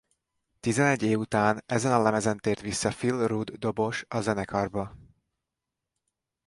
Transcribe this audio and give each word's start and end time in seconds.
Tizenegy 0.59 1.01
év 1.03 1.19
után 1.19 1.63
ezen 1.65 1.91
a 1.91 1.99
lemezen 2.01 2.37
tért 2.37 2.59
vissza 2.61 2.89
Phil 2.89 3.27
Rudd 3.27 3.53
dobos 3.59 4.05
a 4.07 4.19
zenekarba. 4.21 4.97